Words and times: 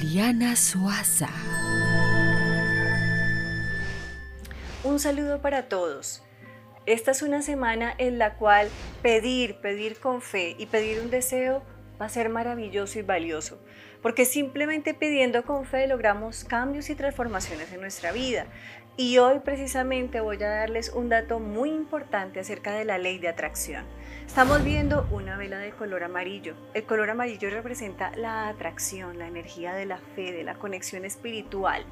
Juliana 0.00 0.56
Suaza. 0.56 1.28
Un 4.82 4.98
saludo 4.98 5.42
para 5.42 5.68
todos. 5.68 6.22
Esta 6.86 7.10
es 7.10 7.20
una 7.20 7.42
semana 7.42 7.92
en 7.98 8.18
la 8.18 8.36
cual 8.36 8.70
pedir, 9.02 9.56
pedir 9.56 9.98
con 9.98 10.22
fe 10.22 10.56
y 10.58 10.66
pedir 10.66 11.00
un 11.00 11.10
deseo 11.10 11.62
va 12.00 12.06
a 12.06 12.08
ser 12.08 12.28
maravilloso 12.28 12.98
y 12.98 13.02
valioso, 13.02 13.60
porque 14.02 14.24
simplemente 14.24 14.94
pidiendo 14.94 15.44
con 15.44 15.64
fe 15.64 15.86
logramos 15.86 16.44
cambios 16.44 16.88
y 16.90 16.94
transformaciones 16.94 17.72
en 17.72 17.80
nuestra 17.80 18.12
vida. 18.12 18.46
Y 18.96 19.18
hoy 19.18 19.40
precisamente 19.40 20.20
voy 20.20 20.42
a 20.42 20.48
darles 20.48 20.90
un 20.90 21.08
dato 21.08 21.38
muy 21.38 21.70
importante 21.70 22.40
acerca 22.40 22.72
de 22.72 22.84
la 22.84 22.98
ley 22.98 23.18
de 23.18 23.28
atracción. 23.28 23.84
Estamos 24.26 24.62
viendo 24.62 25.08
una 25.10 25.36
vela 25.36 25.58
de 25.58 25.70
color 25.70 26.04
amarillo. 26.04 26.54
El 26.74 26.84
color 26.84 27.08
amarillo 27.08 27.50
representa 27.50 28.12
la 28.16 28.48
atracción, 28.48 29.18
la 29.18 29.26
energía 29.26 29.72
de 29.72 29.86
la 29.86 29.98
fe, 29.98 30.32
de 30.32 30.44
la 30.44 30.54
conexión 30.54 31.04
espiritual. 31.04 31.84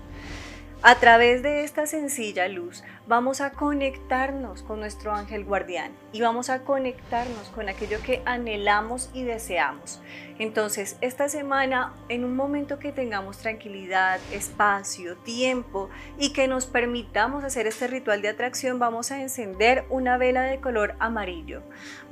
A 0.81 0.95
través 1.01 1.43
de 1.43 1.65
esta 1.65 1.89
sencilla 1.89 2.47
luz 2.47 2.85
vamos 3.09 3.41
a 3.41 3.51
conectarnos 3.51 4.63
con 4.63 4.79
nuestro 4.79 5.13
ángel 5.13 5.45
guardián 5.45 5.91
y 6.13 6.21
vamos 6.21 6.51
a 6.51 6.61
conectarnos 6.61 7.49
con 7.49 7.69
aquello 7.69 7.99
que 8.05 8.23
anhelamos 8.27 9.11
y 9.13 9.25
deseamos. 9.25 10.01
Entonces, 10.39 10.97
esta 11.01 11.29
semana, 11.29 11.95
en 12.09 12.25
un 12.25 12.37
momento 12.37 12.79
que 12.79 12.93
tengamos 12.93 13.39
tranquilidad, 13.39 14.21
espacio, 14.31 15.17
tiempo 15.17 15.91
y 16.17 16.33
que 16.33 16.47
nos 16.47 16.67
permitamos 16.67 17.43
hacer 17.43 17.67
este 17.67 17.89
ritual 17.89 18.23
de 18.23 18.29
atracción, 18.29 18.79
vamos 18.79 19.11
a 19.11 19.21
encender 19.21 19.85
una 19.91 20.17
vela 20.17 20.43
de 20.43 20.61
color 20.61 20.95
amarillo. 21.01 21.63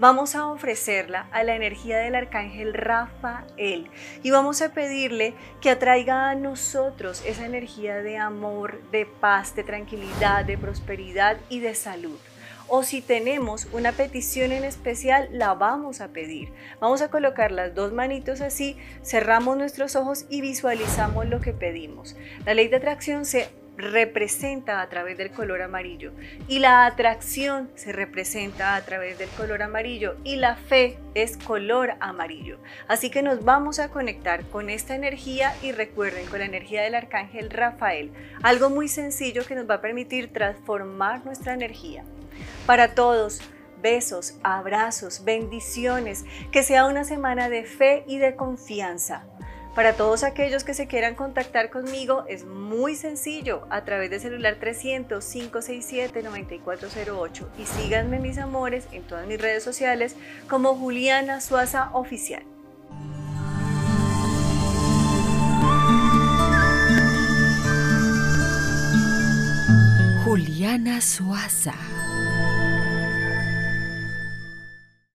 Vamos 0.01 0.35
a 0.35 0.49
ofrecerla 0.49 1.29
a 1.31 1.45
la 1.45 1.55
energía 1.55 1.99
del 1.99 2.17
arcángel 2.17 2.75
Rafael 2.75 3.91
y 4.25 4.31
vamos 4.33 4.61
a 4.61 4.73
pedirle 4.73 5.35
que 5.61 5.71
atraiga 5.71 6.31
a 6.31 6.35
nosotros 6.35 7.23
esa 7.25 7.47
energía 7.47 8.03
de 8.03 8.17
amor, 8.17 8.56
de 8.91 9.07
paz, 9.07 9.55
de 9.55 9.65
tranquilidad, 9.65 10.45
de 10.45 10.59
prosperidad 10.59 11.37
y 11.49 11.61
de 11.61 11.75
salud 11.75 12.19
o 12.69 12.83
si 12.83 13.01
tenemos 13.01 13.69
una 13.73 13.93
petición 13.93 14.53
en 14.53 14.65
especial, 14.65 15.29
la 15.33 15.55
vamos 15.55 16.01
a 16.01 16.09
pedir. 16.09 16.53
Vamos 16.81 17.01
a 17.01 17.11
colocar 17.11 17.53
las 17.53 17.75
dos 17.75 17.93
manitos 17.93 18.41
así, 18.41 18.77
cerramos 19.05 19.57
nuestros 19.57 19.97
ojos 19.97 20.27
y 20.29 20.41
visualizamos 20.41 21.27
lo 21.27 21.41
que 21.41 21.53
pedimos. 21.53 22.17
La 22.45 22.55
ley 22.55 22.69
de 22.69 22.77
atracción 22.77 23.25
se 23.25 23.49
representa 23.77 24.81
a 24.81 24.89
través 24.89 25.19
del 25.19 25.31
color 25.31 25.63
amarillo 25.63 26.13
y 26.49 26.59
la 26.59 26.87
atracción 26.87 27.71
se 27.75 27.93
representa 27.93 28.75
a 28.75 28.81
través 28.83 29.19
del 29.19 29.29
color 29.31 29.63
amarillo 29.63 30.17
y 30.25 30.37
la 30.37 30.57
fe 30.57 30.99
es 31.15 31.37
color 31.37 31.95
amarillo. 32.01 32.59
Así 32.89 33.11
que 33.11 33.23
nos 33.23 33.45
vamos 33.45 33.79
a 33.79 33.91
conectar 33.91 34.45
con 34.47 34.71
esta 34.71 34.95
energía 34.95 35.55
y 35.63 35.73
recuerden 35.73 36.27
con 36.27 36.39
la 36.39 36.47
energía 36.47 36.83
del 36.83 36.95
arcángel 36.95 37.51
Rafael, 37.51 38.13
algo 38.43 38.71
muy 38.71 38.89
sencillo 38.89 39.45
que 39.45 39.55
nos 39.55 39.69
va 39.69 39.75
a 39.75 39.81
permitir 39.81 40.33
transformar 40.33 41.25
nuestra 41.25 41.55
energía. 41.55 42.05
Para 42.67 42.95
todos, 42.95 43.41
besos, 43.83 44.35
abrazos, 44.43 45.25
bendiciones, 45.25 46.25
que 46.51 46.63
sea 46.63 46.87
una 46.87 47.05
semana 47.05 47.49
de 47.49 47.65
fe 47.65 48.05
y 48.07 48.19
de 48.19 48.35
confianza. 48.37 49.25
Para 49.77 49.93
todos 49.93 50.25
aquellos 50.25 50.65
que 50.65 50.73
se 50.73 50.87
quieran 50.87 51.15
contactar 51.15 51.69
conmigo 51.69 52.25
es 52.29 52.47
muy 52.47 52.95
sencillo 52.95 53.67
a 53.69 53.85
través 53.85 54.09
del 54.09 54.21
celular 54.21 54.57
300-567-9408 54.59 57.47
y 57.59 57.67
síganme 57.67 58.19
mis 58.19 58.39
amores 58.39 58.89
en 58.93 59.03
todas 59.03 59.27
mis 59.27 59.39
redes 59.39 59.63
sociales 59.63 60.17
como 60.49 60.75
Juliana 60.75 61.43
Suaza 61.43 61.91
Oficial. 61.93 62.43
Juliana 70.25 71.03
Suaza. 71.03 71.75